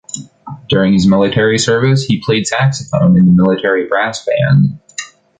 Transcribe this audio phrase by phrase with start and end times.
[0.67, 4.79] During his military service, he played saxophone in the military brass band.